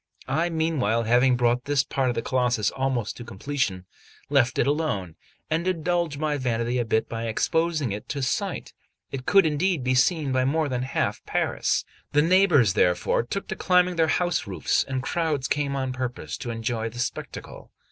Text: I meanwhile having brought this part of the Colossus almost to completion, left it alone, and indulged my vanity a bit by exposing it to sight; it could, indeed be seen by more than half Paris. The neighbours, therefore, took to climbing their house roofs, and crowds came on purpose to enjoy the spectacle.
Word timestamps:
I 0.27 0.49
meanwhile 0.49 1.03
having 1.03 1.35
brought 1.35 1.65
this 1.65 1.83
part 1.83 2.09
of 2.09 2.15
the 2.15 2.23
Colossus 2.23 2.71
almost 2.71 3.15
to 3.17 3.23
completion, 3.23 3.85
left 4.31 4.57
it 4.57 4.65
alone, 4.65 5.15
and 5.47 5.67
indulged 5.67 6.17
my 6.17 6.37
vanity 6.37 6.79
a 6.79 6.85
bit 6.85 7.07
by 7.07 7.27
exposing 7.27 7.91
it 7.91 8.09
to 8.09 8.23
sight; 8.23 8.73
it 9.11 9.27
could, 9.27 9.45
indeed 9.45 9.83
be 9.83 9.93
seen 9.93 10.31
by 10.31 10.43
more 10.43 10.67
than 10.69 10.81
half 10.81 11.23
Paris. 11.27 11.85
The 12.13 12.23
neighbours, 12.23 12.73
therefore, 12.73 13.21
took 13.21 13.47
to 13.49 13.55
climbing 13.55 13.95
their 13.95 14.07
house 14.07 14.47
roofs, 14.47 14.83
and 14.85 15.03
crowds 15.03 15.47
came 15.47 15.75
on 15.75 15.93
purpose 15.93 16.35
to 16.39 16.49
enjoy 16.49 16.89
the 16.89 16.97
spectacle. 16.97 17.71